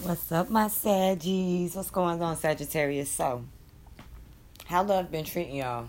What's 0.00 0.32
up, 0.32 0.50
my 0.50 0.64
Saggies? 0.64 1.76
What's 1.76 1.90
going 1.90 2.20
on, 2.20 2.36
Sagittarius? 2.36 3.08
So, 3.08 3.44
how 4.64 4.82
love 4.82 5.12
been 5.12 5.24
treating 5.24 5.56
y'all? 5.56 5.86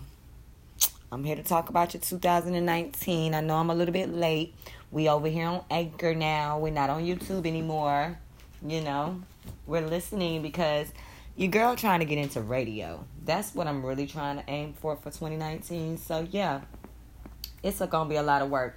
I'm 1.10 1.24
here 1.24 1.34
to 1.34 1.42
talk 1.42 1.68
about 1.68 1.94
your 1.94 2.00
2019. 2.02 3.34
I 3.34 3.40
know 3.40 3.56
I'm 3.56 3.70
a 3.70 3.74
little 3.74 3.94
bit 3.94 4.10
late. 4.10 4.54
We 4.92 5.08
over 5.08 5.26
here 5.26 5.46
on 5.46 5.64
Anchor 5.68 6.14
now. 6.14 6.60
We're 6.60 6.70
not 6.70 6.90
on 6.90 7.02
YouTube 7.02 7.44
anymore. 7.44 8.16
You 8.64 8.82
know, 8.82 9.20
we're 9.66 9.84
listening 9.84 10.42
because 10.42 10.92
your 11.34 11.50
girl 11.50 11.74
trying 11.74 11.98
to 11.98 12.06
get 12.06 12.18
into 12.18 12.40
radio. 12.40 13.04
That's 13.24 13.52
what 13.52 13.66
I'm 13.66 13.84
really 13.84 14.06
trying 14.06 14.36
to 14.36 14.44
aim 14.48 14.74
for 14.74 14.94
for 14.96 15.10
2019. 15.10 15.96
So 15.96 16.28
yeah, 16.30 16.60
it's 17.64 17.80
gonna 17.80 18.08
be 18.08 18.16
a 18.16 18.22
lot 18.22 18.42
of 18.42 18.50
work. 18.50 18.76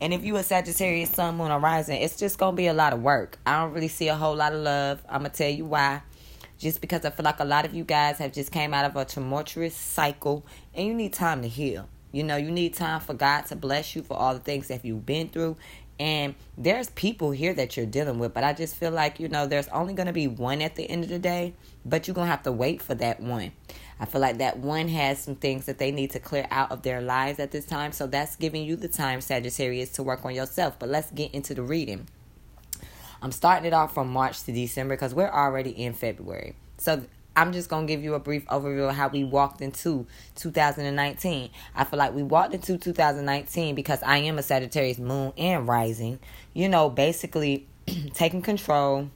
And 0.00 0.12
if 0.12 0.24
you 0.24 0.36
a 0.36 0.42
Sagittarius, 0.42 1.10
Sun, 1.10 1.36
Moon, 1.36 1.50
or 1.50 1.60
Rising, 1.60 2.02
it's 2.02 2.16
just 2.16 2.38
gonna 2.38 2.56
be 2.56 2.66
a 2.66 2.74
lot 2.74 2.92
of 2.92 3.02
work. 3.02 3.38
I 3.46 3.60
don't 3.62 3.72
really 3.72 3.88
see 3.88 4.08
a 4.08 4.14
whole 4.14 4.36
lot 4.36 4.52
of 4.52 4.60
love. 4.60 5.02
I'm 5.08 5.20
gonna 5.20 5.30
tell 5.30 5.50
you 5.50 5.64
why. 5.64 6.02
Just 6.58 6.80
because 6.80 7.04
I 7.04 7.10
feel 7.10 7.24
like 7.24 7.40
a 7.40 7.44
lot 7.44 7.64
of 7.64 7.74
you 7.74 7.84
guys 7.84 8.18
have 8.18 8.32
just 8.32 8.52
came 8.52 8.72
out 8.74 8.84
of 8.84 8.96
a 8.96 9.04
tumultuous 9.04 9.74
cycle, 9.74 10.46
and 10.74 10.86
you 10.86 10.94
need 10.94 11.12
time 11.12 11.42
to 11.42 11.48
heal. 11.48 11.88
You 12.12 12.22
know, 12.22 12.36
you 12.36 12.50
need 12.50 12.74
time 12.74 13.00
for 13.00 13.12
God 13.12 13.46
to 13.46 13.56
bless 13.56 13.96
you 13.96 14.02
for 14.02 14.16
all 14.16 14.34
the 14.34 14.40
things 14.40 14.68
that 14.68 14.84
you've 14.84 15.04
been 15.04 15.28
through. 15.28 15.56
And 15.98 16.34
there's 16.56 16.90
people 16.90 17.30
here 17.30 17.54
that 17.54 17.76
you're 17.76 17.86
dealing 17.86 18.18
with, 18.18 18.34
but 18.34 18.44
I 18.44 18.52
just 18.52 18.76
feel 18.76 18.90
like, 18.90 19.20
you 19.20 19.28
know, 19.28 19.46
there's 19.46 19.68
only 19.68 19.94
going 19.94 20.06
to 20.06 20.12
be 20.12 20.26
one 20.26 20.60
at 20.60 20.74
the 20.74 20.88
end 20.88 21.04
of 21.04 21.10
the 21.10 21.18
day, 21.18 21.54
but 21.84 22.06
you're 22.06 22.14
going 22.14 22.26
to 22.26 22.30
have 22.30 22.42
to 22.44 22.52
wait 22.52 22.82
for 22.82 22.94
that 22.96 23.20
one. 23.20 23.52
I 24.00 24.06
feel 24.06 24.20
like 24.20 24.38
that 24.38 24.58
one 24.58 24.88
has 24.88 25.22
some 25.22 25.36
things 25.36 25.66
that 25.66 25.78
they 25.78 25.90
need 25.90 26.10
to 26.12 26.18
clear 26.18 26.46
out 26.50 26.72
of 26.72 26.82
their 26.82 27.00
lives 27.00 27.38
at 27.38 27.52
this 27.52 27.64
time. 27.64 27.92
So 27.92 28.06
that's 28.06 28.36
giving 28.36 28.64
you 28.64 28.76
the 28.76 28.88
time, 28.88 29.20
Sagittarius, 29.20 29.90
to 29.92 30.02
work 30.02 30.24
on 30.24 30.34
yourself. 30.34 30.78
But 30.78 30.88
let's 30.88 31.10
get 31.10 31.32
into 31.32 31.54
the 31.54 31.62
reading. 31.62 32.08
I'm 33.22 33.32
starting 33.32 33.66
it 33.66 33.72
off 33.72 33.94
from 33.94 34.12
March 34.12 34.42
to 34.42 34.52
December 34.52 34.96
because 34.96 35.14
we're 35.14 35.30
already 35.30 35.70
in 35.70 35.94
February. 35.94 36.56
So 36.78 37.04
I'm 37.36 37.52
just 37.52 37.68
going 37.68 37.86
to 37.86 37.92
give 37.92 38.02
you 38.02 38.14
a 38.14 38.20
brief 38.20 38.44
overview 38.46 38.88
of 38.88 38.94
how 38.94 39.08
we 39.08 39.24
walked 39.24 39.60
into 39.60 40.06
2019. 40.36 41.50
I 41.74 41.84
feel 41.84 41.98
like 41.98 42.14
we 42.14 42.22
walked 42.22 42.54
into 42.54 42.78
2019 42.78 43.74
because 43.74 44.02
I 44.02 44.18
am 44.18 44.38
a 44.38 44.42
Sagittarius 44.42 44.98
moon 44.98 45.32
and 45.36 45.66
rising. 45.66 46.20
You 46.52 46.68
know, 46.68 46.90
basically 46.90 47.66
taking 48.14 48.42
control 48.42 49.10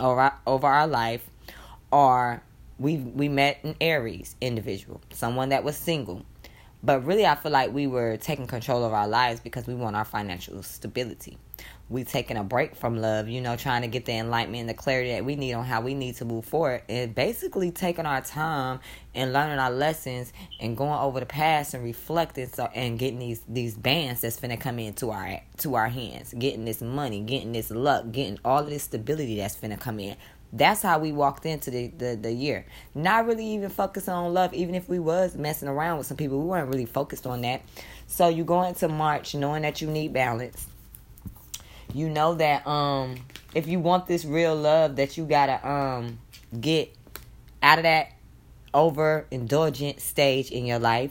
over, 0.00 0.32
over 0.46 0.66
our 0.66 0.86
life 0.86 1.28
or 1.92 2.42
we 2.78 2.96
we 2.96 3.28
met 3.28 3.62
an 3.62 3.76
Aries 3.80 4.36
individual, 4.40 5.00
someone 5.10 5.50
that 5.50 5.64
was 5.64 5.76
single. 5.76 6.24
But 6.82 7.06
really 7.06 7.24
I 7.24 7.34
feel 7.34 7.50
like 7.50 7.72
we 7.72 7.86
were 7.86 8.18
taking 8.18 8.46
control 8.46 8.84
of 8.84 8.92
our 8.92 9.08
lives 9.08 9.40
because 9.40 9.66
we 9.66 9.74
want 9.74 9.96
our 9.96 10.04
financial 10.04 10.62
stability. 10.62 11.38
We 11.88 12.04
taking 12.04 12.36
a 12.36 12.44
break 12.44 12.76
from 12.76 13.00
love, 13.00 13.26
you 13.26 13.40
know, 13.40 13.56
trying 13.56 13.82
to 13.82 13.88
get 13.88 14.04
the 14.04 14.12
enlightenment 14.12 14.60
and 14.60 14.68
the 14.68 14.74
clarity 14.74 15.12
that 15.12 15.24
we 15.24 15.34
need 15.34 15.54
on 15.54 15.64
how 15.64 15.80
we 15.80 15.94
need 15.94 16.16
to 16.16 16.26
move 16.26 16.44
forward 16.44 16.82
and 16.90 17.14
basically 17.14 17.70
taking 17.70 18.04
our 18.04 18.20
time 18.20 18.80
and 19.14 19.32
learning 19.32 19.58
our 19.58 19.70
lessons 19.70 20.32
and 20.60 20.76
going 20.76 20.98
over 20.98 21.20
the 21.20 21.26
past 21.26 21.72
and 21.72 21.84
reflecting 21.84 22.48
so 22.48 22.68
and 22.74 22.98
getting 22.98 23.18
these 23.18 23.40
these 23.48 23.76
bands 23.76 24.20
that's 24.20 24.38
finna 24.38 24.60
come 24.60 24.78
into 24.78 25.10
our 25.10 25.40
to 25.58 25.76
our 25.76 25.88
hands, 25.88 26.34
getting 26.38 26.66
this 26.66 26.82
money, 26.82 27.20
getting 27.20 27.52
this 27.52 27.70
luck, 27.70 28.12
getting 28.12 28.38
all 28.44 28.58
of 28.58 28.68
this 28.68 28.82
stability 28.82 29.36
that's 29.36 29.56
finna 29.56 29.80
come 29.80 30.00
in 30.00 30.16
that's 30.52 30.82
how 30.82 30.98
we 30.98 31.10
walked 31.10 31.46
into 31.46 31.70
the, 31.70 31.88
the, 31.88 32.16
the 32.20 32.32
year. 32.32 32.64
Not 32.94 33.26
really 33.26 33.46
even 33.46 33.70
focused 33.70 34.08
on 34.08 34.32
love, 34.32 34.54
even 34.54 34.74
if 34.74 34.88
we 34.88 34.98
was 34.98 35.34
messing 35.36 35.68
around 35.68 35.98
with 35.98 36.06
some 36.06 36.16
people, 36.16 36.40
we 36.40 36.46
weren't 36.46 36.68
really 36.68 36.86
focused 36.86 37.26
on 37.26 37.40
that. 37.42 37.62
So 38.06 38.28
you 38.28 38.44
go 38.44 38.62
into 38.62 38.88
March 38.88 39.34
knowing 39.34 39.62
that 39.62 39.80
you 39.80 39.88
need 39.88 40.12
balance. 40.12 40.66
You 41.92 42.08
know 42.08 42.34
that 42.34 42.66
um 42.66 43.16
if 43.54 43.68
you 43.68 43.78
want 43.78 44.06
this 44.06 44.24
real 44.24 44.56
love 44.56 44.96
that 44.96 45.16
you 45.16 45.24
gotta 45.24 45.66
um 45.68 46.18
get 46.60 46.94
out 47.62 47.78
of 47.78 47.84
that 47.84 48.12
over 48.72 49.26
indulgent 49.30 50.00
stage 50.00 50.50
in 50.50 50.66
your 50.66 50.78
life. 50.78 51.10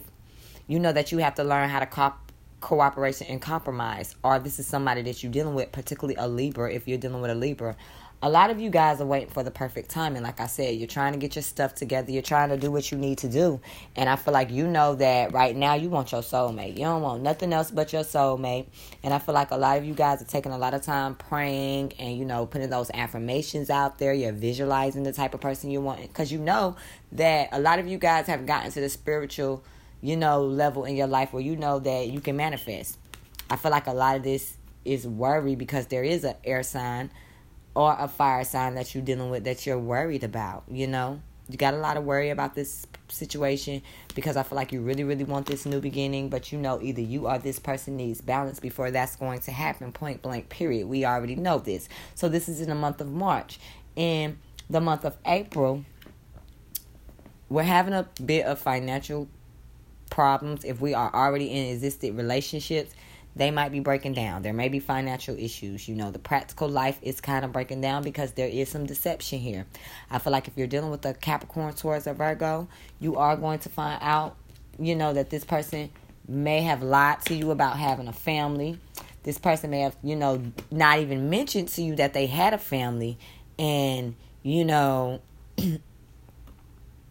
You 0.68 0.80
know 0.80 0.92
that 0.94 1.12
you 1.12 1.20
have 1.20 1.36
to 1.36 1.44
learn 1.44 1.70
how 1.70 1.80
to 1.80 1.86
cop 1.86 2.32
cooperation 2.62 3.28
and 3.28 3.42
compromise. 3.42 4.16
Or 4.24 4.40
this 4.40 4.60
is 4.60 4.68
somebody 4.68 5.02
that 5.04 5.22
you're 5.22 5.32
dealing 5.32 5.56
with, 5.56 5.72
particularly 5.72 6.16
a 6.16 6.28
Libra, 6.28 6.72
if 6.72 6.88
you're 6.88 6.98
dealing 6.98 7.22
with 7.22 7.32
a 7.32 7.36
Libra 7.36 7.76
a 8.24 8.30
lot 8.30 8.50
of 8.50 8.58
you 8.58 8.70
guys 8.70 9.02
are 9.02 9.06
waiting 9.06 9.28
for 9.28 9.44
the 9.44 9.52
perfect 9.52 9.90
time. 9.90 10.16
And 10.16 10.24
like 10.24 10.40
I 10.40 10.48
said, 10.48 10.78
you're 10.78 10.88
trying 10.88 11.12
to 11.12 11.20
get 11.20 11.36
your 11.36 11.44
stuff 11.44 11.76
together. 11.76 12.10
You're 12.10 12.22
trying 12.22 12.48
to 12.50 12.58
do 12.58 12.72
what 12.72 12.90
you 12.90 12.98
need 12.98 13.18
to 13.18 13.28
do. 13.28 13.60
And 13.98 14.10
I 14.10 14.16
feel 14.16 14.34
like 14.34 14.50
you 14.50 14.66
know 14.66 14.96
that 14.96 15.34
right 15.34 15.54
now 15.54 15.74
you 15.74 15.90
want 15.90 16.14
your 16.14 16.22
soulmate. 16.22 16.78
You 16.78 16.86
don't 16.86 17.02
want 17.02 17.22
nothing 17.22 17.52
else 17.52 17.70
but 17.70 17.92
your 17.92 18.04
soulmate. 18.04 18.68
And 19.04 19.14
I 19.14 19.20
feel 19.20 19.36
like 19.36 19.52
a 19.52 19.58
lot 19.58 19.78
of 19.78 19.84
you 19.84 19.94
guys 19.94 20.22
are 20.22 20.26
taking 20.26 20.54
a 20.54 20.58
lot 20.58 20.74
of 20.74 20.84
time 20.84 21.16
praying 21.16 21.96
and, 22.00 22.18
you 22.18 22.24
know, 22.24 22.46
putting 22.46 22.70
those 22.70 22.90
affirmations 22.94 23.70
out 23.70 24.00
there. 24.00 24.14
You're 24.14 24.32
visualizing 24.32 25.04
the 25.04 25.12
type 25.12 25.34
of 25.34 25.42
person 25.42 25.70
you 25.70 25.82
want. 25.82 26.02
Because 26.02 26.32
you 26.32 26.40
know 26.40 26.78
that 27.12 27.50
a 27.52 27.60
lot 27.60 27.80
of 27.80 27.90
you 27.90 27.98
guys 27.98 28.28
have 28.28 28.46
gotten 28.46 28.72
to 28.72 28.80
the 28.80 28.88
spiritual, 28.88 29.66
you 30.00 30.16
know, 30.16 30.44
level 30.46 30.86
in 30.86 30.96
your 30.96 31.08
life 31.08 31.34
where 31.34 31.44
you 31.44 31.58
know 31.58 31.78
that 31.80 32.08
you 32.08 32.22
can 32.22 32.38
manifest. 32.38 32.98
I 33.50 33.58
feel 33.58 33.72
like 33.72 33.88
a 33.88 33.92
lot 33.92 34.16
of 34.16 34.24
this 34.24 34.56
is 34.86 35.06
worry 35.06 35.56
because 35.56 35.88
there 35.88 36.06
is 36.06 36.24
an 36.24 36.36
air 36.46 36.64
sign 36.64 37.12
or 37.76 37.96
a 37.98 38.08
fire 38.08 38.44
sign 38.44 38.76
that 38.76 38.94
you're 38.94 39.04
dealing 39.04 39.30
with 39.30 39.44
that 39.46 39.66
you're 39.66 39.80
worried 39.80 40.24
about, 40.24 40.64
you 40.70 40.88
know? 40.88 41.22
You 41.50 41.58
got 41.58 41.74
a 41.74 41.78
lot 41.78 41.98
of 41.98 42.06
worry 42.06 42.30
about 42.30 42.56
this 42.56 42.88
situation 43.10 43.82
because 44.16 44.38
I 44.38 44.44
feel 44.44 44.56
like 44.56 44.72
you 44.72 44.82
really, 44.82 45.04
really 45.04 45.26
want 45.26 45.46
this 45.46 45.66
new 45.66 45.82
beginning, 45.82 46.30
but 46.30 46.52
you 46.52 46.58
know 46.58 46.82
either 46.82 47.02
you 47.02 47.28
or 47.28 47.38
this 47.38 47.60
person 47.60 47.98
needs 47.98 48.22
balance 48.22 48.60
before 48.62 48.92
that's 48.92 49.18
going 49.18 49.40
to 49.42 49.52
happen, 49.52 49.92
point 49.92 50.22
blank, 50.22 50.48
period. 50.48 50.88
We 50.88 51.06
already 51.06 51.36
know 51.36 51.60
this. 51.60 51.90
So 52.16 52.30
this 52.30 52.48
is 52.48 52.62
in 52.62 52.70
the 52.70 52.76
month 52.76 53.02
of 53.02 53.12
March. 53.12 53.60
In 53.96 54.38
the 54.70 54.80
month 54.80 55.04
of 55.04 55.18
April, 55.26 55.84
we're 57.50 57.64
having 57.64 57.94
a 57.94 58.08
bit 58.24 58.46
of 58.46 58.58
financial 58.58 59.28
problems 60.10 60.64
if 60.64 60.80
we 60.80 60.94
are 60.94 61.14
already 61.14 61.52
in 61.52 61.74
existing 61.74 62.16
relationships 62.16 62.94
they 63.36 63.52
might 63.52 63.72
be 63.72 63.80
breaking 63.80 64.14
down. 64.14 64.44
There 64.44 64.54
may 64.54 64.70
be 64.70 64.80
financial 64.80 65.38
issues. 65.38 65.88
You 65.88 65.96
know, 65.96 66.12
the 66.12 66.20
practical 66.20 66.70
life 66.70 67.00
is 67.02 67.20
kind 67.20 67.44
of 67.44 67.52
breaking 67.52 67.82
down 67.82 68.04
because 68.04 68.34
there 68.34 68.48
is 68.48 68.70
some 68.70 68.86
deception 68.86 69.40
here. 69.40 69.66
I 70.12 70.20
feel 70.20 70.32
like 70.32 70.48
if 70.48 70.58
you're 70.58 70.68
dealing 70.68 70.92
with 70.92 71.06
a 71.06 71.14
Capricorn, 71.14 71.74
Taurus, 71.74 72.08
or 72.08 72.14
Virgo, 72.14 72.68
you 73.00 73.16
are 73.16 73.36
going 73.36 73.60
to 73.60 73.70
find 73.70 74.00
out, 74.02 74.36
you 74.78 74.96
know, 74.96 75.14
that 75.14 75.30
this 75.30 75.44
person 75.44 75.90
may 76.28 76.62
have 76.62 76.84
lied 76.84 77.22
to 77.26 77.34
you 77.34 77.52
about 77.52 77.78
having 77.78 78.08
a 78.08 78.14
family. 78.14 78.78
This 79.24 79.38
person 79.38 79.72
may 79.72 79.82
have, 79.82 79.96
you 80.04 80.16
know, 80.16 80.42
not 80.70 81.00
even 81.00 81.30
mentioned 81.30 81.70
to 81.70 81.82
you 81.82 81.96
that 81.96 82.14
they 82.14 82.28
had 82.28 82.54
a 82.54 82.58
family. 82.58 83.18
And, 83.58 84.16
you 84.44 84.64
know, 84.64 85.22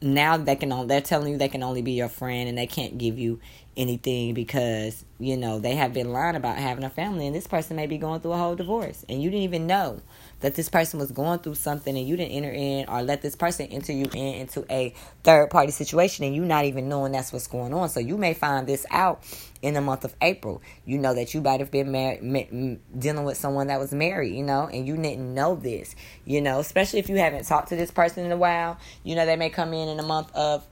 now 0.02 0.36
they 0.36 0.56
can 0.56 0.86
they're 0.88 1.00
telling 1.00 1.32
you 1.32 1.38
they 1.38 1.48
can 1.48 1.62
only 1.62 1.82
be 1.82 1.92
your 1.92 2.08
friend 2.08 2.48
and 2.48 2.58
they 2.58 2.66
can't 2.66 2.98
give 2.98 3.18
you 3.18 3.40
anything 3.76 4.34
because 4.34 5.04
you 5.18 5.36
know 5.36 5.58
they 5.58 5.74
have 5.74 5.94
been 5.94 6.12
lying 6.12 6.36
about 6.36 6.56
having 6.56 6.84
a 6.84 6.90
family 6.90 7.26
and 7.26 7.34
this 7.34 7.46
person 7.46 7.76
may 7.76 7.86
be 7.86 7.96
going 7.96 8.20
through 8.20 8.32
a 8.32 8.36
whole 8.36 8.54
divorce. 8.54 9.04
And 9.08 9.22
you 9.22 9.30
didn't 9.30 9.44
even 9.44 9.66
know 9.66 10.00
that 10.40 10.56
this 10.56 10.68
person 10.68 10.98
was 10.98 11.12
going 11.12 11.38
through 11.38 11.54
something 11.54 11.96
and 11.96 12.06
you 12.06 12.16
didn't 12.16 12.32
enter 12.32 12.50
in 12.50 12.88
or 12.88 13.02
let 13.02 13.22
this 13.22 13.36
person 13.36 13.66
enter 13.68 13.92
you 13.92 14.06
in 14.12 14.34
into 14.34 14.66
a 14.70 14.92
third 15.22 15.50
party 15.50 15.70
situation 15.70 16.24
and 16.24 16.34
you 16.34 16.44
not 16.44 16.64
even 16.64 16.88
knowing 16.88 17.12
that's 17.12 17.32
what's 17.32 17.46
going 17.46 17.72
on. 17.72 17.88
So 17.88 18.00
you 18.00 18.18
may 18.18 18.34
find 18.34 18.66
this 18.66 18.84
out 18.90 19.24
in 19.62 19.74
the 19.74 19.80
month 19.80 20.04
of 20.04 20.14
april. 20.20 20.60
You 20.84 20.98
know 20.98 21.14
that 21.14 21.32
you 21.32 21.40
might 21.40 21.60
have 21.60 21.70
been 21.70 21.92
married 21.92 22.80
dealing 22.98 23.24
with 23.24 23.36
someone 23.36 23.68
that 23.68 23.78
was 23.78 23.92
married 23.92 24.34
you 24.34 24.42
know 24.42 24.66
and 24.66 24.86
you 24.86 24.96
didn't 24.96 25.34
know 25.34 25.54
this 25.54 25.94
you 26.24 26.40
know 26.40 26.58
especially 26.58 26.98
if 26.98 27.08
you 27.08 27.16
haven't 27.16 27.44
talked 27.44 27.68
to 27.68 27.76
this 27.76 27.90
person 27.90 28.26
in 28.26 28.32
a 28.32 28.36
while. 28.36 28.78
You 29.04 29.14
know 29.14 29.24
they 29.24 29.36
may 29.36 29.50
come 29.50 29.72
in 29.72 29.88
in 29.88 29.96
the 29.96 30.02
month 30.02 30.30
of 30.34 30.66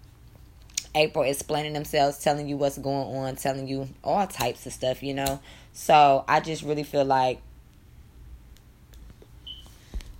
April 0.94 1.24
explaining 1.24 1.72
themselves, 1.72 2.18
telling 2.18 2.48
you 2.48 2.56
what's 2.56 2.78
going 2.78 3.16
on, 3.16 3.36
telling 3.36 3.68
you 3.68 3.88
all 4.02 4.26
types 4.26 4.66
of 4.66 4.72
stuff, 4.72 5.02
you 5.02 5.14
know. 5.14 5.40
So 5.72 6.24
I 6.26 6.40
just 6.40 6.62
really 6.62 6.82
feel 6.82 7.04
like 7.04 7.40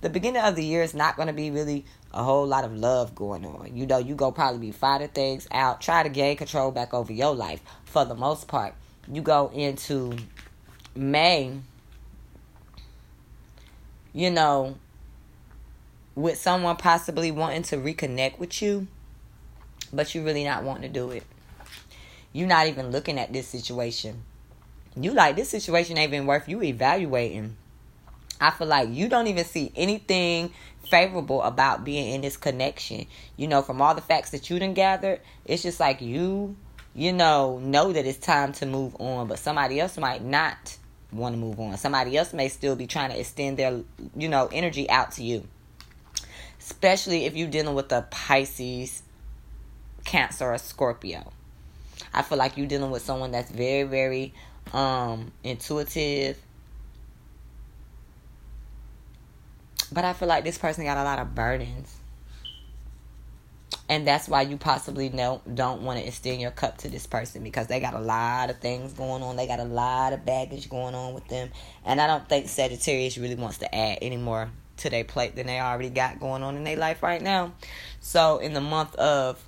the 0.01 0.09
beginning 0.09 0.41
of 0.41 0.55
the 0.55 0.63
year 0.63 0.81
is 0.81 0.93
not 0.93 1.15
going 1.15 1.27
to 1.27 1.33
be 1.33 1.51
really 1.51 1.85
a 2.13 2.23
whole 2.23 2.47
lot 2.47 2.63
of 2.63 2.75
love 2.75 3.15
going 3.15 3.45
on. 3.45 3.75
You 3.75 3.85
know, 3.85 3.97
you 3.97 4.15
go 4.15 4.31
probably 4.31 4.59
be 4.59 4.71
fighting 4.71 5.09
things 5.09 5.47
out, 5.51 5.81
try 5.81 6.03
to 6.03 6.09
gain 6.09 6.37
control 6.37 6.71
back 6.71 6.93
over 6.93 7.11
your 7.11 7.35
life 7.35 7.61
for 7.85 8.05
the 8.05 8.15
most 8.15 8.47
part. 8.47 8.73
You 9.11 9.21
go 9.21 9.51
into 9.53 10.17
May, 10.95 11.57
you 14.13 14.29
know, 14.29 14.75
with 16.15 16.37
someone 16.37 16.75
possibly 16.77 17.31
wanting 17.31 17.63
to 17.63 17.77
reconnect 17.77 18.39
with 18.39 18.61
you 18.61 18.87
but 19.93 20.13
you 20.13 20.23
really 20.23 20.43
not 20.43 20.63
wanting 20.63 20.83
to 20.83 20.89
do 20.89 21.11
it. 21.11 21.23
You're 22.33 22.47
not 22.47 22.67
even 22.67 22.91
looking 22.91 23.19
at 23.19 23.33
this 23.33 23.47
situation. 23.47 24.23
You 24.95 25.11
like 25.11 25.35
this 25.35 25.49
situation 25.49 25.97
ain't 25.97 26.13
even 26.13 26.27
worth 26.27 26.47
you 26.47 26.61
evaluating. 26.61 27.57
I 28.39 28.51
feel 28.51 28.67
like 28.67 28.89
you 28.89 29.07
don't 29.07 29.27
even 29.27 29.45
see 29.45 29.71
anything 29.75 30.51
favorable 30.89 31.43
about 31.43 31.85
being 31.85 32.13
in 32.13 32.21
this 32.21 32.37
connection. 32.37 33.05
You 33.37 33.47
know, 33.47 33.61
from 33.61 33.81
all 33.81 33.93
the 33.93 34.01
facts 34.01 34.31
that 34.31 34.49
you 34.49 34.59
done 34.59 34.73
gathered, 34.73 35.21
it's 35.45 35.63
just 35.63 35.79
like 35.79 36.01
you, 36.01 36.55
you 36.95 37.13
know, 37.13 37.59
know 37.59 37.93
that 37.93 38.05
it's 38.05 38.17
time 38.17 38.51
to 38.53 38.65
move 38.65 38.95
on, 38.99 39.27
but 39.27 39.39
somebody 39.39 39.79
else 39.79 39.97
might 39.97 40.23
not 40.23 40.77
want 41.11 41.33
to 41.33 41.39
move 41.39 41.59
on. 41.59 41.77
Somebody 41.77 42.17
else 42.17 42.33
may 42.33 42.49
still 42.49 42.75
be 42.75 42.87
trying 42.87 43.11
to 43.11 43.19
extend 43.19 43.57
their, 43.57 43.81
you 44.15 44.27
know, 44.27 44.49
energy 44.51 44.89
out 44.89 45.11
to 45.13 45.23
you. 45.23 45.47
Especially 46.59 47.25
if 47.25 47.35
you're 47.35 47.49
dealing 47.49 47.75
with 47.75 47.91
a 47.91 48.07
Pisces, 48.09 49.03
Cancer, 50.11 50.51
or 50.51 50.57
Scorpio. 50.57 51.31
I 52.13 52.21
feel 52.21 52.37
like 52.37 52.57
you're 52.57 52.67
dealing 52.67 52.91
with 52.91 53.01
someone 53.01 53.31
that's 53.31 53.49
very, 53.49 53.83
very 53.83 54.33
um, 54.73 55.31
intuitive. 55.41 56.37
But 59.89 60.03
I 60.03 60.11
feel 60.11 60.27
like 60.27 60.43
this 60.43 60.57
person 60.57 60.83
got 60.83 60.97
a 60.97 61.05
lot 61.05 61.19
of 61.19 61.33
burdens 61.33 61.95
and 63.87 64.05
that's 64.05 64.27
why 64.27 64.41
you 64.41 64.57
possibly 64.57 65.07
don't 65.07 65.55
don't 65.55 65.81
want 65.81 65.97
to 65.97 66.05
extend 66.05 66.41
your 66.41 66.51
cup 66.51 66.77
to 66.77 66.89
this 66.89 67.07
person 67.07 67.41
because 67.41 67.67
they 67.67 67.79
got 67.79 67.93
a 67.93 67.99
lot 67.99 68.49
of 68.49 68.57
things 68.59 68.93
going 68.93 69.21
on 69.21 69.35
they 69.35 69.47
got 69.47 69.59
a 69.59 69.65
lot 69.65 70.13
of 70.13 70.25
baggage 70.25 70.69
going 70.69 70.95
on 70.95 71.13
with 71.13 71.27
them 71.27 71.49
and 71.83 71.99
i 71.99 72.07
don't 72.07 72.27
think 72.29 72.47
sagittarius 72.47 73.17
really 73.17 73.35
wants 73.35 73.57
to 73.57 73.75
add 73.75 73.97
any 74.01 74.15
more 74.15 74.49
to 74.77 74.89
their 74.89 75.03
plate 75.03 75.35
than 75.35 75.47
they 75.47 75.59
already 75.59 75.89
got 75.89 76.21
going 76.21 76.41
on 76.41 76.55
in 76.55 76.63
their 76.63 76.77
life 76.77 77.03
right 77.03 77.21
now 77.21 77.51
so 77.99 78.37
in 78.37 78.53
the 78.53 78.61
month 78.61 78.95
of 78.95 79.43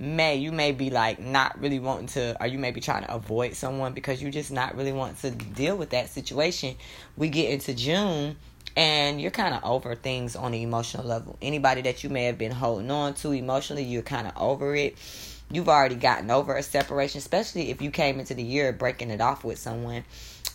may 0.00 0.36
you 0.36 0.50
may 0.50 0.72
be 0.72 0.90
like 0.90 1.20
not 1.20 1.60
really 1.60 1.78
wanting 1.78 2.06
to 2.06 2.36
or 2.40 2.46
you 2.46 2.58
may 2.58 2.70
be 2.70 2.80
trying 2.80 3.04
to 3.04 3.14
avoid 3.14 3.54
someone 3.54 3.92
because 3.92 4.22
you 4.22 4.30
just 4.30 4.50
not 4.50 4.74
really 4.74 4.92
want 4.92 5.18
to 5.18 5.30
deal 5.30 5.76
with 5.76 5.90
that 5.90 6.08
situation 6.08 6.74
we 7.16 7.28
get 7.28 7.50
into 7.50 7.74
june 7.74 8.34
and 8.76 9.20
you're 9.20 9.30
kind 9.30 9.54
of 9.54 9.64
over 9.64 9.94
things 9.94 10.36
on 10.36 10.52
the 10.52 10.62
emotional 10.62 11.04
level. 11.04 11.36
Anybody 11.42 11.82
that 11.82 12.04
you 12.04 12.10
may 12.10 12.24
have 12.24 12.38
been 12.38 12.52
holding 12.52 12.90
on 12.90 13.14
to 13.14 13.32
emotionally, 13.32 13.82
you're 13.82 14.02
kind 14.02 14.26
of 14.26 14.32
over 14.36 14.74
it. 14.76 14.96
You've 15.50 15.68
already 15.68 15.96
gotten 15.96 16.30
over 16.30 16.56
a 16.56 16.62
separation, 16.62 17.18
especially 17.18 17.70
if 17.70 17.82
you 17.82 17.90
came 17.90 18.20
into 18.20 18.34
the 18.34 18.42
year 18.42 18.72
breaking 18.72 19.10
it 19.10 19.20
off 19.20 19.42
with 19.42 19.58
someone. 19.58 20.04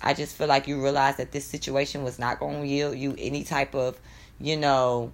I 0.01 0.13
just 0.13 0.35
feel 0.37 0.47
like 0.47 0.67
you 0.67 0.81
realize 0.81 1.17
that 1.17 1.31
this 1.31 1.45
situation 1.45 2.03
was 2.03 2.17
not 2.17 2.39
going 2.39 2.61
to 2.61 2.67
yield 2.67 2.97
you 2.97 3.15
any 3.17 3.43
type 3.43 3.75
of, 3.75 3.99
you 4.39 4.55
know, 4.55 5.11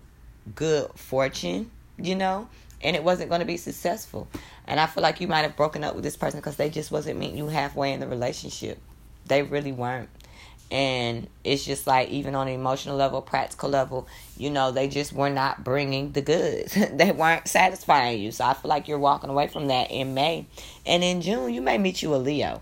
good 0.54 0.92
fortune, 0.96 1.72
you 1.98 2.16
know, 2.16 2.48
and 2.84 2.96
it 2.96 3.04
wasn't 3.04 3.30
going 3.30 3.40
to 3.40 3.46
be 3.46 3.58
successful. 3.58 4.28
And 4.66 4.80
I 4.80 4.86
feel 4.86 5.04
like 5.04 5.22
you 5.22 5.28
might 5.28 5.42
have 5.42 5.56
broken 5.56 5.84
up 5.84 5.96
with 5.96 6.04
this 6.04 6.16
person 6.16 6.40
because 6.40 6.56
they 6.56 6.70
just 6.70 6.92
wasn't 6.92 7.20
meeting 7.20 7.38
you 7.38 7.48
halfway 7.48 7.94
in 7.94 8.00
the 8.00 8.08
relationship. 8.08 8.80
They 9.26 9.44
really 9.44 9.72
weren't. 9.72 10.10
And 10.70 11.28
it's 11.44 11.66
just 11.66 11.86
like 11.86 12.10
even 12.10 12.34
on 12.34 12.48
an 12.48 12.54
emotional 12.54 12.96
level 12.96 13.22
practical 13.22 13.70
level 13.70 14.08
you 14.38 14.50
know 14.50 14.72
they 14.72 14.88
just 14.88 15.12
were 15.12 15.30
not 15.30 15.64
bringing 15.64 16.14
the 16.14 16.22
goods. 16.22 16.78
They 16.94 17.12
weren't 17.12 17.48
satisfying 17.48 18.22
you. 18.22 18.32
So 18.32 18.46
i 18.46 18.54
feel 18.54 18.70
like 18.70 18.88
you're 18.88 19.00
walking 19.00 19.30
away 19.30 19.48
from 19.48 19.68
that 19.68 19.92
in 19.92 20.14
may. 20.14 20.46
And 20.86 21.04
in 21.04 21.22
june 21.22 21.54
you 21.54 21.62
may 21.62 21.78
meet 21.78 22.02
you 22.02 22.16
a 22.16 22.18
leo. 22.18 22.62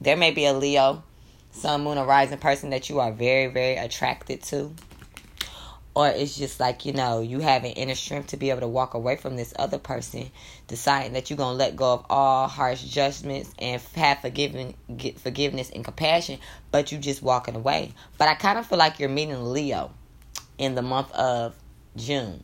There 0.00 0.16
may 0.16 0.32
be 0.32 0.44
a 0.44 0.52
leo 0.52 1.02
sun 1.50 1.84
moon 1.84 1.98
or 1.98 2.04
rising 2.04 2.38
person 2.38 2.70
that 2.70 2.90
you 2.90 3.00
are 3.00 3.12
very 3.12 3.46
very 3.46 3.76
attracted 3.76 4.42
to 4.42 4.74
or 5.94 6.08
it's 6.08 6.36
just 6.36 6.58
like 6.58 6.84
you 6.84 6.92
know 6.92 7.20
you 7.20 7.38
having 7.38 7.72
inner 7.72 7.94
strength 7.94 8.28
to 8.28 8.36
be 8.36 8.50
able 8.50 8.60
to 8.60 8.68
walk 8.68 8.94
away 8.94 9.16
from 9.16 9.36
this 9.36 9.54
other 9.58 9.78
person 9.78 10.30
deciding 10.66 11.12
that 11.12 11.30
you're 11.30 11.36
gonna 11.36 11.56
let 11.56 11.76
go 11.76 11.94
of 11.94 12.06
all 12.10 12.48
harsh 12.48 12.82
judgments 12.82 13.52
and 13.58 13.80
have 13.94 14.20
forgiving 14.20 14.74
get 14.96 15.18
forgiveness 15.18 15.70
and 15.70 15.84
compassion 15.84 16.38
but 16.70 16.90
you 16.90 16.98
just 16.98 17.22
walking 17.22 17.54
away. 17.54 17.92
But 18.18 18.28
i 18.28 18.34
kind 18.34 18.58
of 18.58 18.66
feel 18.66 18.78
like 18.78 18.98
you're 18.98 19.08
meeting 19.08 19.52
leo 19.52 19.92
in 20.58 20.74
the 20.74 20.82
month 20.82 21.12
of 21.12 21.54
june. 21.96 22.42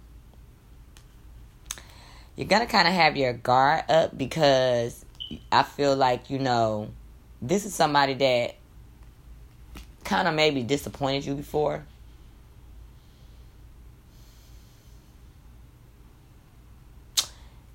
You're 2.37 2.49
gonna 2.49 2.67
kind 2.67 2.89
of 2.89 2.95
have 2.95 3.17
your 3.17 3.33
guard 3.33 3.85
up 3.89 4.17
because 4.17 5.05
i 5.53 5.63
feel 5.63 5.95
like 5.97 6.31
you 6.31 6.39
know 6.39 6.91
this 7.43 7.65
is 7.65 7.75
somebody 7.75 8.15
that 8.15 8.57
kind 10.05 10.27
of 10.27 10.35
maybe 10.35 10.63
disappointed 10.63 11.25
you 11.25 11.35
before 11.35 11.85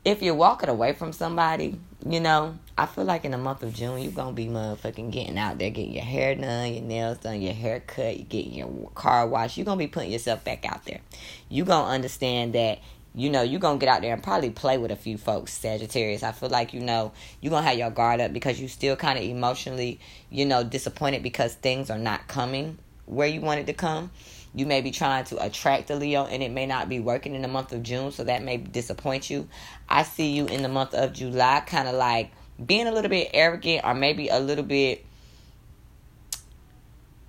if 0.05 0.21
you're 0.21 0.35
walking 0.35 0.69
away 0.69 0.93
from 0.93 1.11
somebody, 1.11 1.79
you 2.05 2.19
know, 2.19 2.57
I 2.77 2.85
feel 2.85 3.05
like 3.05 3.25
in 3.25 3.31
the 3.31 3.39
month 3.39 3.63
of 3.63 3.73
June, 3.73 3.99
you're 3.99 4.11
going 4.11 4.29
to 4.29 4.33
be 4.35 4.45
motherfucking 4.45 5.11
getting 5.11 5.39
out 5.39 5.57
there, 5.57 5.71
getting 5.71 5.93
your 5.93 6.03
hair 6.03 6.35
done, 6.35 6.73
your 6.73 6.83
nails 6.83 7.17
done, 7.17 7.41
your 7.41 7.55
hair 7.55 7.79
cut, 7.79 8.17
you 8.17 8.23
getting 8.23 8.53
your 8.53 8.91
car 8.93 9.27
washed. 9.27 9.57
You're 9.57 9.65
going 9.65 9.79
to 9.79 9.83
be 9.83 9.87
putting 9.87 10.11
yourself 10.11 10.43
back 10.43 10.63
out 10.63 10.85
there. 10.85 11.01
You're 11.49 11.65
going 11.65 11.85
to 11.85 11.91
understand 11.91 12.53
that, 12.53 12.79
you 13.15 13.31
know, 13.31 13.41
you're 13.41 13.59
going 13.59 13.79
to 13.79 13.83
get 13.83 13.91
out 13.91 14.01
there 14.03 14.13
and 14.13 14.21
probably 14.21 14.51
play 14.51 14.77
with 14.77 14.91
a 14.91 14.95
few 14.95 15.17
folks, 15.17 15.53
Sagittarius. 15.53 16.21
I 16.21 16.33
feel 16.33 16.49
like, 16.49 16.75
you 16.75 16.81
know, 16.81 17.11
you're 17.41 17.49
going 17.49 17.63
to 17.63 17.69
have 17.69 17.79
your 17.79 17.89
guard 17.89 18.21
up 18.21 18.31
because 18.31 18.61
you 18.61 18.67
still 18.67 18.95
kind 18.95 19.17
of 19.17 19.25
emotionally, 19.25 19.99
you 20.29 20.45
know, 20.45 20.63
disappointed 20.63 21.23
because 21.23 21.55
things 21.55 21.89
are 21.89 21.97
not 21.97 22.27
coming 22.27 22.77
where 23.07 23.27
you 23.27 23.41
wanted 23.41 23.65
to 23.67 23.73
come 23.73 24.11
you 24.55 24.65
may 24.65 24.81
be 24.81 24.91
trying 24.91 25.25
to 25.25 25.43
attract 25.43 25.89
a 25.89 25.95
Leo 25.95 26.25
and 26.25 26.41
it 26.41 26.51
may 26.51 26.65
not 26.65 26.87
be 26.87 26.99
working 26.99 27.35
in 27.35 27.41
the 27.41 27.47
month 27.47 27.73
of 27.73 27.83
June, 27.83 28.11
so 28.11 28.23
that 28.23 28.41
may 28.41 28.57
disappoint 28.57 29.29
you. 29.29 29.47
I 29.89 30.03
see 30.03 30.31
you 30.31 30.45
in 30.45 30.63
the 30.63 30.69
month 30.69 30.93
of 30.93 31.13
July 31.13 31.61
kind 31.65 31.87
of 31.87 31.95
like 31.95 32.31
being 32.63 32.87
a 32.87 32.91
little 32.91 33.09
bit 33.09 33.31
arrogant 33.33 33.83
or 33.83 33.93
maybe 33.93 34.29
a 34.29 34.39
little 34.39 34.63
bit 34.63 35.05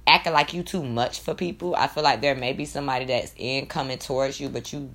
acting 0.07 0.33
like 0.33 0.55
you 0.55 0.63
too 0.63 0.85
much 0.85 1.21
for 1.21 1.35
people. 1.35 1.75
I 1.75 1.89
feel 1.89 2.05
like 2.05 2.21
there 2.21 2.37
may 2.37 2.53
be 2.53 2.65
somebody 2.65 3.07
that's 3.07 3.35
in 3.37 3.67
coming 3.67 3.99
towards 3.99 4.39
you, 4.39 4.49
but 4.49 4.73
you 4.73 4.95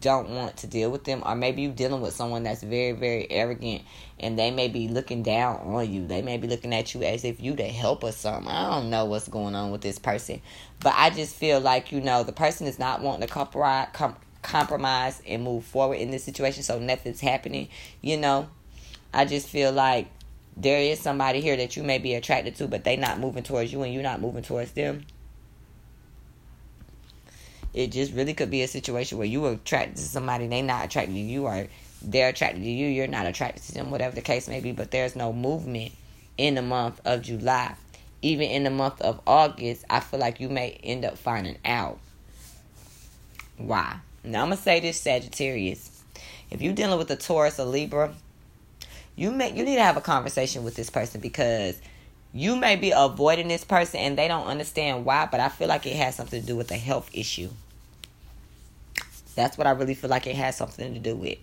don't 0.00 0.30
want 0.30 0.56
to 0.58 0.66
deal 0.66 0.90
with 0.90 1.04
them 1.04 1.22
or 1.24 1.34
maybe 1.34 1.62
you're 1.62 1.72
dealing 1.72 2.00
with 2.00 2.14
someone 2.14 2.42
that's 2.42 2.62
very 2.62 2.92
very 2.92 3.30
arrogant 3.30 3.82
and 4.18 4.38
they 4.38 4.50
may 4.50 4.68
be 4.68 4.88
looking 4.88 5.22
down 5.22 5.56
on 5.58 5.92
you. 5.92 6.06
They 6.06 6.22
may 6.22 6.36
be 6.38 6.48
looking 6.48 6.74
at 6.74 6.94
you 6.94 7.02
as 7.02 7.24
if 7.24 7.40
you 7.40 7.56
to 7.56 7.64
help 7.64 8.04
or 8.04 8.12
something. 8.12 8.48
I 8.48 8.70
don't 8.70 8.90
know 8.90 9.04
what's 9.04 9.28
going 9.28 9.54
on 9.54 9.70
with 9.70 9.80
this 9.80 9.98
person. 9.98 10.40
But 10.80 10.94
i 10.96 11.10
just 11.10 11.34
feel 11.34 11.60
like 11.60 11.92
you 11.92 12.00
know 12.00 12.22
the 12.22 12.32
person 12.32 12.66
is 12.66 12.78
not 12.78 13.02
wanting 13.02 13.26
to 13.26 13.32
compromise 13.32 13.88
com- 13.92 14.16
compromise 14.42 15.22
and 15.26 15.44
move 15.44 15.64
forward 15.64 15.94
in 15.96 16.10
this 16.10 16.24
situation 16.24 16.62
so 16.62 16.78
nothing's 16.78 17.20
happening 17.20 17.68
you 18.00 18.16
know? 18.16 18.48
I 19.14 19.24
just 19.26 19.48
feel 19.48 19.72
like 19.72 20.08
there 20.56 20.80
is 20.80 20.98
somebody 20.98 21.40
here 21.40 21.56
that 21.56 21.76
you 21.76 21.82
may 21.82 21.98
be 21.98 22.14
attracted 22.14 22.56
to 22.56 22.66
but 22.66 22.84
they 22.84 22.96
not 22.96 23.20
moving 23.20 23.42
towards 23.42 23.72
you 23.72 23.82
and 23.82 23.94
you're 23.94 24.02
not 24.02 24.20
moving 24.20 24.42
towards 24.42 24.72
them 24.72 25.04
it 27.74 27.88
just 27.88 28.12
really 28.12 28.34
could 28.34 28.50
be 28.50 28.62
a 28.62 28.68
situation 28.68 29.18
where 29.18 29.26
you 29.26 29.44
are 29.46 29.52
attracted 29.52 29.96
to 29.96 30.02
somebody 30.02 30.46
they 30.46 30.62
not 30.62 30.84
attracted 30.84 31.14
to 31.14 31.20
you 31.20 31.46
or 31.46 31.66
they're 32.02 32.28
attracted 32.28 32.62
to 32.62 32.70
you, 32.70 32.88
you're 32.88 33.06
not 33.06 33.26
attracted 33.26 33.62
to 33.64 33.72
them, 33.72 33.90
whatever 33.90 34.14
the 34.14 34.22
case 34.22 34.48
may 34.48 34.60
be, 34.60 34.72
but 34.72 34.90
there's 34.90 35.16
no 35.16 35.32
movement 35.32 35.92
in 36.36 36.54
the 36.54 36.62
month 36.62 37.00
of 37.04 37.22
July. 37.22 37.74
Even 38.20 38.48
in 38.50 38.64
the 38.64 38.70
month 38.70 39.00
of 39.00 39.20
August, 39.26 39.84
I 39.90 40.00
feel 40.00 40.20
like 40.20 40.40
you 40.40 40.48
may 40.48 40.78
end 40.82 41.04
up 41.04 41.18
finding 41.18 41.58
out. 41.64 41.98
Why? 43.56 43.96
Now 44.24 44.42
I'm 44.42 44.46
gonna 44.46 44.56
say 44.56 44.80
this 44.80 45.00
Sagittarius. 45.00 46.02
If 46.50 46.60
you're 46.60 46.74
dealing 46.74 46.98
with 46.98 47.10
a 47.10 47.16
Taurus 47.16 47.58
or 47.58 47.64
Libra, 47.64 48.14
you 49.16 49.30
may 49.30 49.52
you 49.52 49.64
need 49.64 49.76
to 49.76 49.82
have 49.82 49.96
a 49.96 50.00
conversation 50.00 50.64
with 50.64 50.76
this 50.76 50.90
person 50.90 51.20
because 51.20 51.80
you 52.32 52.56
may 52.56 52.76
be 52.76 52.92
avoiding 52.94 53.48
this 53.48 53.64
person 53.64 54.00
and 54.00 54.16
they 54.16 54.28
don't 54.28 54.46
understand 54.46 55.04
why, 55.04 55.28
but 55.30 55.40
I 55.40 55.48
feel 55.48 55.68
like 55.68 55.86
it 55.86 55.96
has 55.96 56.14
something 56.14 56.40
to 56.40 56.46
do 56.46 56.56
with 56.56 56.70
a 56.70 56.76
health 56.76 57.10
issue. 57.12 57.50
That's 59.34 59.58
what 59.58 59.66
I 59.66 59.70
really 59.70 59.94
feel 59.94 60.10
like 60.10 60.26
it 60.26 60.36
has 60.36 60.56
something 60.56 60.94
to 60.94 61.00
do 61.00 61.16
with. 61.16 61.38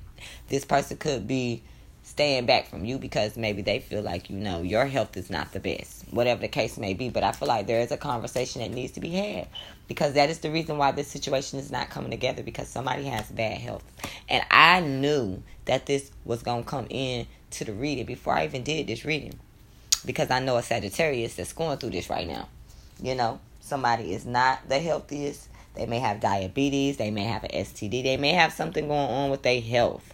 This 0.47 0.65
person 0.65 0.97
could 0.97 1.27
be 1.27 1.63
staying 2.03 2.45
back 2.45 2.67
from 2.67 2.85
you 2.85 2.97
because 2.97 3.37
maybe 3.37 3.61
they 3.61 3.79
feel 3.79 4.01
like 4.01 4.29
you 4.29 4.35
know 4.35 4.61
your 4.61 4.85
health 4.85 5.15
is 5.15 5.29
not 5.29 5.51
the 5.51 5.59
best, 5.59 6.05
whatever 6.11 6.41
the 6.41 6.47
case 6.47 6.77
may 6.77 6.93
be. 6.93 7.09
But 7.09 7.23
I 7.23 7.31
feel 7.31 7.47
like 7.47 7.67
there 7.67 7.81
is 7.81 7.91
a 7.91 7.97
conversation 7.97 8.61
that 8.61 8.71
needs 8.71 8.93
to 8.93 8.99
be 8.99 9.09
had 9.09 9.47
because 9.87 10.13
that 10.13 10.29
is 10.29 10.39
the 10.39 10.51
reason 10.51 10.77
why 10.77 10.91
this 10.91 11.07
situation 11.07 11.59
is 11.59 11.71
not 11.71 11.89
coming 11.89 12.11
together 12.11 12.43
because 12.43 12.67
somebody 12.67 13.05
has 13.05 13.29
bad 13.29 13.57
health. 13.57 13.83
And 14.27 14.43
I 14.49 14.79
knew 14.79 15.41
that 15.65 15.85
this 15.85 16.11
was 16.25 16.43
gonna 16.43 16.63
come 16.63 16.87
in 16.89 17.27
to 17.51 17.65
the 17.65 17.73
reading 17.73 18.05
before 18.05 18.33
I 18.33 18.45
even 18.45 18.63
did 18.63 18.87
this 18.87 19.05
reading 19.05 19.39
because 20.05 20.31
I 20.31 20.39
know 20.39 20.57
a 20.57 20.63
Sagittarius 20.63 21.35
that's 21.35 21.53
going 21.53 21.77
through 21.77 21.91
this 21.91 22.09
right 22.09 22.27
now. 22.27 22.47
You 23.01 23.15
know, 23.15 23.39
somebody 23.61 24.13
is 24.13 24.25
not 24.25 24.67
the 24.67 24.79
healthiest. 24.79 25.47
They 25.75 25.85
may 25.85 25.99
have 25.99 26.19
diabetes. 26.19 26.97
They 26.97 27.11
may 27.11 27.23
have 27.23 27.43
an 27.43 27.51
STD. 27.51 28.03
They 28.03 28.17
may 28.17 28.33
have 28.33 28.53
something 28.53 28.87
going 28.87 29.09
on 29.09 29.29
with 29.29 29.43
their 29.43 29.61
health. 29.61 30.13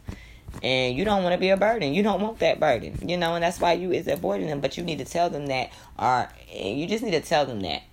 And 0.64 0.96
you 0.96 1.04
don't 1.04 1.24
want 1.24 1.34
to 1.34 1.40
be 1.40 1.50
a 1.50 1.58
burden. 1.58 1.94
You 1.94 2.04
don't 2.04 2.22
want 2.22 2.40
that 2.40 2.60
burden. 2.60 3.08
You 3.08 3.18
know, 3.18 3.36
and 3.36 3.44
that's 3.44 3.60
why 3.60 3.74
you 3.74 3.92
is 3.92 4.08
avoiding 4.08 4.48
them. 4.48 4.62
But 4.62 4.78
you 4.78 4.84
need 4.84 5.00
to 5.00 5.06
tell 5.06 5.30
them 5.30 5.48
that, 5.48 5.72
or 6.00 6.30
you 6.54 6.88
just 6.88 7.04
need 7.04 7.12
to 7.12 7.22
tell 7.22 7.46
them 7.46 7.62
that 7.62 7.84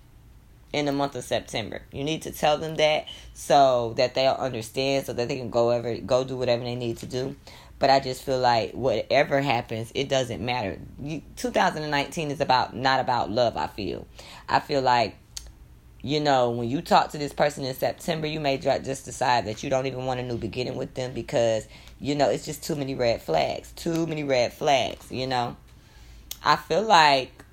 in 0.73 0.87
the 0.87 0.92
month 0.92 1.14
of 1.16 1.25
September. 1.25 1.83
You 1.92 2.04
need 2.04 2.23
to 2.23 2.31
tell 2.31 2.59
them 2.59 2.76
that 2.76 3.07
so 3.35 3.95
that 3.97 4.14
they'll 4.14 4.33
understand, 4.33 5.07
so 5.07 5.12
that 5.12 5.28
they 5.28 5.37
can 5.37 5.50
go 5.50 5.71
ever 5.71 5.97
go 5.99 6.25
do 6.25 6.37
whatever 6.37 6.64
they 6.64 6.75
need 6.75 6.99
to 6.99 7.07
do. 7.07 7.37
But 7.78 7.90
I 7.90 7.99
just 7.99 8.23
feel 8.23 8.38
like 8.38 8.73
whatever 8.73 9.40
happens, 9.40 9.90
it 9.95 10.09
doesn't 10.09 10.40
matter. 10.40 10.78
You, 11.02 11.21
2019 11.37 12.31
is 12.31 12.40
about 12.40 12.76
not 12.76 13.00
about 13.00 13.31
love. 13.31 13.57
I 13.57 13.66
feel. 13.66 14.07
I 14.49 14.61
feel 14.61 14.83
like 14.83 15.16
you 16.02 16.18
know, 16.18 16.50
when 16.50 16.68
you 16.68 16.82
talk 16.82 17.11
to 17.12 17.18
this 17.18 17.32
person 17.32 17.64
in 17.64 17.75
September, 17.75 18.26
you 18.26 18.40
may 18.40 18.59
just 18.59 19.04
decide 19.04 19.47
that 19.47 19.62
you 19.62 19.71
don't 19.71 19.87
even 19.87 20.04
want 20.04 20.18
a 20.18 20.25
new 20.25 20.37
beginning 20.37 20.76
with 20.76 20.94
them 20.94 21.12
because, 21.12 21.68
you 22.00 22.16
know, 22.16 22.28
it's 22.28 22.44
just 22.44 22.64
too 22.64 22.75
many 22.75 22.97
red 22.97 23.23
flags. 23.23 23.71
Too 23.73 24.06
many 24.09 24.25
red 24.25 24.52
flags, 24.52 25.12
you 25.12 25.28
know. 25.28 25.56
I 26.44 26.56
feel 26.56 26.82
like 26.82 27.44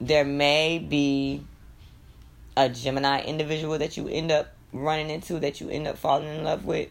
there 0.00 0.24
may 0.24 0.80
be 0.80 1.44
a 2.56 2.68
Gemini 2.68 3.22
individual 3.22 3.78
that 3.78 3.96
you 3.96 4.08
end 4.08 4.32
up 4.32 4.48
running 4.72 5.08
into 5.08 5.38
that 5.38 5.60
you 5.60 5.70
end 5.70 5.86
up 5.86 5.96
falling 5.96 6.26
in 6.26 6.42
love 6.42 6.64
with. 6.64 6.88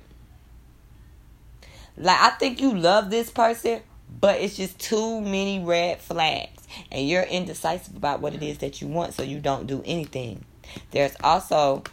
Like 1.98 2.20
I 2.20 2.30
think 2.32 2.62
you 2.62 2.74
love 2.78 3.10
this 3.10 3.30
person, 3.30 3.82
but 4.22 4.40
it's 4.40 4.56
just 4.56 4.80
too 4.80 5.20
many 5.20 5.60
red 5.60 6.00
flags 6.00 6.55
and 6.92 7.08
you're 7.08 7.24
indecisive 7.24 7.96
about 7.96 8.22
what 8.22 8.34
it 8.34 8.44
is 8.44 8.60
that 8.60 8.82
you 8.82 8.88
want 8.88 9.14
so 9.14 9.24
you 9.24 9.40
don't 9.40 9.68
do 9.68 9.82
anything. 9.86 10.44
There's 10.92 11.16
also 11.24 11.84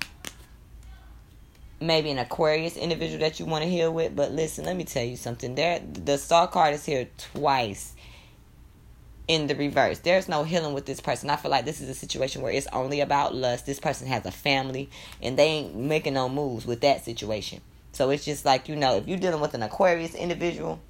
maybe 1.81 2.11
an 2.11 2.19
Aquarius 2.19 2.77
individual 2.77 3.21
that 3.21 3.41
you 3.41 3.47
want 3.47 3.65
to 3.65 3.71
heal 3.71 3.93
with, 3.93 4.15
but 4.15 4.33
listen, 4.33 4.65
let 4.65 4.77
me 4.77 4.85
tell 4.85 5.05
you 5.05 5.17
something. 5.17 5.55
There 5.55 5.81
the 5.81 6.17
star 6.19 6.47
card 6.49 6.75
is 6.75 6.85
here 6.85 7.09
twice 7.19 7.95
in 9.29 9.47
the 9.47 9.55
reverse. 9.55 9.99
There's 10.01 10.29
no 10.29 10.45
healing 10.45 10.75
with 10.75 10.87
this 10.87 11.01
person. 11.01 11.31
I 11.31 11.37
feel 11.37 11.51
like 11.51 11.65
this 11.65 11.81
is 11.81 11.89
a 11.89 11.95
situation 11.95 12.43
where 12.43 12.53
it's 12.53 12.67
only 12.73 13.01
about 13.01 13.35
lust. 13.35 13.67
This 13.67 13.81
person 13.81 14.07
has 14.09 14.27
a 14.27 14.31
family 14.31 14.91
and 15.21 15.39
they 15.39 15.47
ain't 15.47 15.75
making 15.75 16.15
no 16.15 16.29
moves 16.29 16.67
with 16.67 16.81
that 16.81 17.05
situation. 17.05 17.61
So 17.93 18.11
it's 18.11 18.25
just 18.25 18.45
like, 18.45 18.69
you 18.69 18.77
know, 18.77 18.97
if 18.97 19.07
you're 19.07 19.19
dealing 19.19 19.41
with 19.41 19.55
an 19.55 19.63
Aquarius 19.63 20.15
individual, 20.15 20.81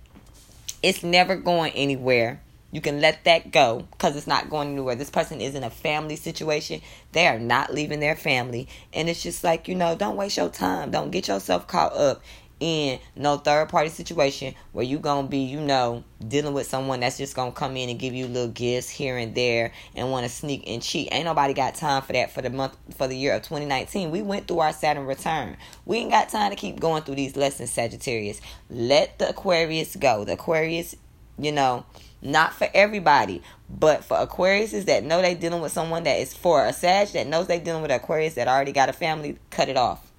it's 0.82 1.02
never 1.02 1.36
going 1.36 1.72
anywhere. 1.72 2.40
You 2.72 2.80
can 2.80 3.00
let 3.00 3.24
that 3.24 3.52
go 3.52 3.86
because 3.92 4.16
it's 4.16 4.26
not 4.26 4.50
going 4.50 4.70
anywhere. 4.70 4.96
This 4.96 5.10
person 5.10 5.40
is 5.40 5.54
in 5.54 5.62
a 5.62 5.70
family 5.70 6.16
situation. 6.16 6.80
They 7.12 7.28
are 7.28 7.38
not 7.38 7.72
leaving 7.72 8.00
their 8.00 8.16
family. 8.16 8.66
And 8.92 9.08
it's 9.08 9.22
just 9.22 9.44
like, 9.44 9.68
you 9.68 9.74
know, 9.74 9.94
don't 9.94 10.16
waste 10.16 10.38
your 10.38 10.48
time. 10.48 10.90
Don't 10.90 11.10
get 11.10 11.28
yourself 11.28 11.68
caught 11.68 11.92
up 11.92 12.22
in 12.62 13.00
no 13.16 13.36
third 13.36 13.68
party 13.68 13.90
situation 13.90 14.54
where 14.70 14.84
you 14.84 15.00
gonna 15.00 15.26
be, 15.26 15.38
you 15.38 15.60
know, 15.60 16.04
dealing 16.26 16.54
with 16.54 16.64
someone 16.64 17.00
that's 17.00 17.18
just 17.18 17.34
gonna 17.34 17.50
come 17.50 17.76
in 17.76 17.88
and 17.88 17.98
give 17.98 18.14
you 18.14 18.28
little 18.28 18.52
gifts 18.52 18.88
here 18.88 19.16
and 19.18 19.34
there 19.34 19.72
and 19.96 20.12
wanna 20.12 20.28
sneak 20.28 20.62
and 20.68 20.80
cheat. 20.80 21.08
Ain't 21.10 21.24
nobody 21.24 21.54
got 21.54 21.74
time 21.74 22.02
for 22.02 22.12
that 22.12 22.30
for 22.30 22.40
the 22.40 22.50
month 22.50 22.76
for 22.96 23.08
the 23.08 23.16
year 23.16 23.34
of 23.34 23.42
2019. 23.42 24.12
We 24.12 24.22
went 24.22 24.46
through 24.46 24.60
our 24.60 24.72
Saturn 24.72 25.06
return. 25.06 25.56
We 25.84 25.98
ain't 25.98 26.12
got 26.12 26.28
time 26.28 26.50
to 26.50 26.56
keep 26.56 26.78
going 26.78 27.02
through 27.02 27.16
these 27.16 27.36
lessons, 27.36 27.70
Sagittarius. 27.70 28.40
Let 28.70 29.18
the 29.18 29.30
Aquarius 29.30 29.96
go. 29.96 30.24
The 30.24 30.34
Aquarius, 30.34 30.94
you 31.38 31.50
know, 31.50 31.84
not 32.22 32.54
for 32.54 32.68
everybody, 32.72 33.42
but 33.68 34.04
for 34.04 34.16
Aquariuses 34.16 34.84
that 34.84 35.04
know 35.04 35.20
they 35.20 35.34
dealing 35.34 35.60
with 35.60 35.72
someone 35.72 36.04
that 36.04 36.20
is 36.20 36.32
for 36.32 36.64
a 36.64 36.72
Sag 36.72 37.08
that 37.08 37.26
knows 37.26 37.48
they 37.48 37.58
dealing 37.58 37.82
with 37.82 37.90
Aquarius 37.90 38.34
that 38.34 38.48
already 38.48 38.72
got 38.72 38.88
a 38.88 38.92
family, 38.92 39.38
cut 39.50 39.68
it 39.68 39.76
off. 39.76 40.10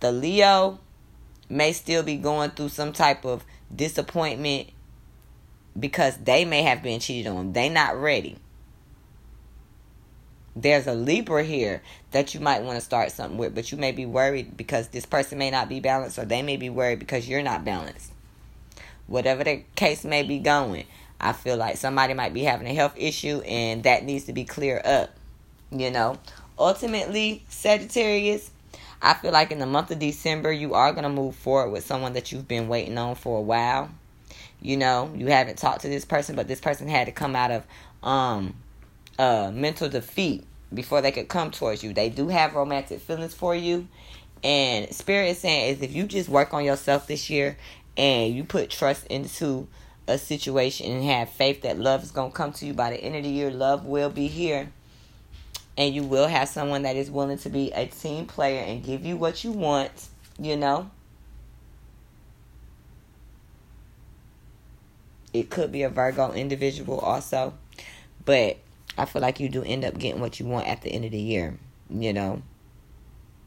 The 0.00 0.12
Leo 0.12 0.80
may 1.48 1.72
still 1.72 2.02
be 2.02 2.16
going 2.16 2.50
through 2.50 2.70
some 2.70 2.92
type 2.92 3.24
of 3.24 3.44
disappointment 3.74 4.70
because 5.78 6.16
they 6.18 6.44
may 6.44 6.62
have 6.62 6.82
been 6.82 7.00
cheated 7.00 7.30
on. 7.30 7.52
They 7.52 7.68
not 7.68 7.96
ready. 7.96 8.36
There's 10.56 10.86
a 10.86 10.94
Libra 10.94 11.44
here 11.44 11.80
that 12.10 12.34
you 12.34 12.40
might 12.40 12.62
want 12.62 12.76
to 12.76 12.84
start 12.84 13.12
something 13.12 13.38
with, 13.38 13.54
but 13.54 13.70
you 13.70 13.78
may 13.78 13.92
be 13.92 14.04
worried 14.04 14.56
because 14.56 14.88
this 14.88 15.06
person 15.06 15.38
may 15.38 15.50
not 15.50 15.68
be 15.68 15.78
balanced, 15.80 16.18
or 16.18 16.24
they 16.24 16.42
may 16.42 16.56
be 16.56 16.68
worried 16.68 16.98
because 16.98 17.28
you're 17.28 17.42
not 17.42 17.64
balanced. 17.64 18.12
Whatever 19.06 19.44
the 19.44 19.62
case 19.76 20.04
may 20.04 20.22
be 20.22 20.38
going, 20.38 20.86
I 21.20 21.32
feel 21.32 21.56
like 21.56 21.76
somebody 21.76 22.14
might 22.14 22.34
be 22.34 22.42
having 22.42 22.66
a 22.66 22.74
health 22.74 22.94
issue 22.96 23.40
and 23.40 23.82
that 23.82 24.04
needs 24.04 24.24
to 24.24 24.32
be 24.32 24.44
cleared 24.44 24.86
up. 24.86 25.10
You 25.70 25.90
know, 25.90 26.18
ultimately, 26.58 27.44
Sagittarius, 27.48 28.50
I 29.02 29.14
feel 29.14 29.32
like 29.32 29.52
in 29.52 29.58
the 29.58 29.66
month 29.66 29.90
of 29.90 29.98
December, 29.98 30.52
you 30.52 30.74
are 30.74 30.92
going 30.92 31.04
to 31.04 31.10
move 31.10 31.36
forward 31.36 31.70
with 31.70 31.84
someone 31.84 32.14
that 32.14 32.32
you've 32.32 32.48
been 32.48 32.68
waiting 32.68 32.98
on 32.98 33.14
for 33.14 33.38
a 33.38 33.42
while. 33.42 33.90
You 34.60 34.76
know, 34.76 35.12
you 35.14 35.26
haven't 35.28 35.58
talked 35.58 35.82
to 35.82 35.88
this 35.88 36.04
person, 36.04 36.36
but 36.36 36.48
this 36.48 36.60
person 36.60 36.88
had 36.88 37.06
to 37.06 37.12
come 37.12 37.36
out 37.36 37.50
of 37.50 37.66
um 38.02 38.54
uh 39.18 39.50
mental 39.52 39.88
defeat 39.88 40.44
before 40.72 41.02
they 41.02 41.12
could 41.12 41.28
come 41.28 41.50
towards 41.50 41.82
you. 41.82 41.92
They 41.92 42.08
do 42.08 42.28
have 42.28 42.54
romantic 42.54 43.00
feelings 43.00 43.34
for 43.34 43.54
you. 43.54 43.88
And 44.42 44.92
Spirit 44.94 45.28
is 45.28 45.38
saying 45.38 45.74
is 45.74 45.82
if 45.82 45.94
you 45.94 46.04
just 46.04 46.28
work 46.28 46.54
on 46.54 46.64
yourself 46.64 47.06
this 47.06 47.28
year 47.28 47.56
and 47.96 48.34
you 48.34 48.44
put 48.44 48.70
trust 48.70 49.06
into 49.08 49.68
a 50.10 50.18
situation 50.18 50.90
and 50.90 51.04
have 51.04 51.30
faith 51.30 51.62
that 51.62 51.78
love 51.78 52.02
is 52.02 52.10
going 52.10 52.32
to 52.32 52.36
come 52.36 52.52
to 52.52 52.66
you 52.66 52.74
by 52.74 52.90
the 52.90 52.96
end 52.96 53.16
of 53.16 53.22
the 53.22 53.30
year, 53.30 53.50
love 53.50 53.84
will 53.84 54.10
be 54.10 54.26
here 54.26 54.70
and 55.76 55.94
you 55.94 56.02
will 56.02 56.26
have 56.26 56.48
someone 56.48 56.82
that 56.82 56.96
is 56.96 57.10
willing 57.10 57.38
to 57.38 57.48
be 57.48 57.72
a 57.72 57.86
team 57.86 58.26
player 58.26 58.62
and 58.62 58.84
give 58.84 59.06
you 59.06 59.16
what 59.16 59.44
you 59.44 59.52
want, 59.52 60.08
you 60.38 60.56
know. 60.56 60.90
It 65.32 65.48
could 65.48 65.70
be 65.70 65.84
a 65.84 65.88
Virgo 65.88 66.32
individual 66.32 66.98
also, 66.98 67.54
but 68.24 68.58
I 68.98 69.04
feel 69.04 69.22
like 69.22 69.40
you 69.40 69.48
do 69.48 69.62
end 69.62 69.84
up 69.84 69.96
getting 69.96 70.20
what 70.20 70.40
you 70.40 70.46
want 70.46 70.66
at 70.66 70.82
the 70.82 70.90
end 70.90 71.04
of 71.04 71.12
the 71.12 71.18
year, 71.18 71.56
you 71.88 72.12
know. 72.12 72.42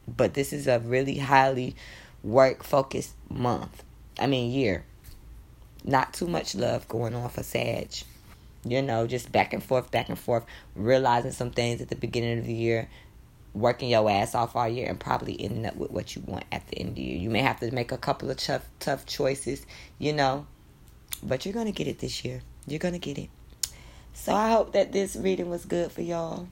But 0.08 0.34
this 0.34 0.52
is 0.52 0.66
a 0.66 0.80
really 0.80 1.18
highly 1.18 1.76
work 2.22 2.64
focused 2.64 3.14
month. 3.28 3.84
I 4.18 4.26
mean, 4.26 4.50
year. 4.50 4.84
Not 5.84 6.14
too 6.14 6.26
much 6.26 6.54
love 6.54 6.88
going 6.88 7.14
on 7.14 7.28
for 7.28 7.42
Sag 7.42 7.90
you 8.64 8.80
know, 8.82 9.06
just 9.06 9.30
back 9.30 9.52
and 9.52 9.62
forth, 9.62 9.90
back 9.90 10.08
and 10.08 10.18
forth, 10.18 10.44
realizing 10.74 11.32
some 11.32 11.50
things 11.50 11.80
at 11.80 11.88
the 11.88 11.96
beginning 11.96 12.38
of 12.38 12.46
the 12.46 12.54
year, 12.54 12.88
working 13.52 13.90
your 13.90 14.10
ass 14.10 14.34
off 14.34 14.56
all 14.56 14.68
year, 14.68 14.88
and 14.88 14.98
probably 14.98 15.40
ending 15.40 15.66
up 15.66 15.76
with 15.76 15.90
what 15.90 16.16
you 16.16 16.22
want 16.26 16.44
at 16.50 16.66
the 16.68 16.78
end 16.78 16.90
of 16.90 16.94
the 16.96 17.02
year. 17.02 17.16
You 17.16 17.30
may 17.30 17.42
have 17.42 17.60
to 17.60 17.70
make 17.70 17.92
a 17.92 17.98
couple 17.98 18.30
of 18.30 18.38
tough, 18.38 18.66
tough 18.80 19.06
choices, 19.06 19.66
you 19.98 20.12
know, 20.12 20.46
but 21.22 21.44
you're 21.44 21.54
gonna 21.54 21.72
get 21.72 21.86
it 21.86 21.98
this 21.98 22.24
year. 22.24 22.40
You're 22.66 22.78
gonna 22.78 22.98
get 22.98 23.18
it. 23.18 23.28
So 24.14 24.32
I 24.34 24.50
hope 24.50 24.72
that 24.72 24.92
this 24.92 25.16
reading 25.16 25.50
was 25.50 25.64
good 25.64 25.92
for 25.92 26.02
y'all 26.02 26.48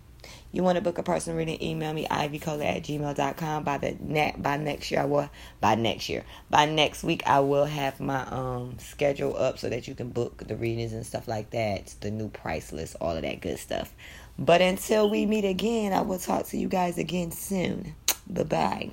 you 0.53 0.63
want 0.63 0.77
to 0.77 0.83
book 0.83 0.99
a 0.99 1.03
personal 1.03 1.39
reading, 1.39 1.63
email 1.63 1.93
me 1.93 2.07
ivycola 2.07 2.77
at 2.77 2.83
gmail.com. 2.83 3.65
By 3.65 3.79
the 3.79 3.97
ne- 4.01 4.35
by 4.37 4.57
next 4.57 4.91
year 4.91 5.01
I 5.01 5.05
will 5.05 5.31
by 5.61 5.75
next 5.75 6.09
year. 6.09 6.25
By 6.51 6.67
next 6.67 7.03
week 7.03 7.23
I 7.27 7.41
will 7.41 7.65
have 7.65 8.01
my 8.01 8.23
um 8.27 8.77
schedule 8.79 9.37
up 9.37 9.59
so 9.59 9.69
that 9.69 9.89
you 9.89 9.95
can 9.95 10.11
book 10.11 10.45
the 10.47 10.57
readings 10.57 10.93
and 10.93 11.05
stuff 11.07 11.29
like 11.29 11.51
that. 11.51 11.95
The 12.01 12.11
new 12.11 12.29
price 12.29 12.73
list, 12.73 12.97
all 13.01 13.17
of 13.17 13.23
that 13.23 13.41
good 13.41 13.59
stuff. 13.59 13.95
But 14.39 14.61
until 14.63 15.11
we 15.11 15.27
meet 15.27 15.45
again, 15.45 15.93
I 15.93 16.01
will 16.03 16.19
talk 16.19 16.47
to 16.49 16.57
you 16.57 16.69
guys 16.69 16.99
again 16.99 17.31
soon. 17.31 17.95
Bye 18.29 18.45
bye. 18.45 18.91